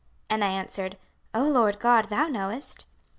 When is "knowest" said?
2.27-2.87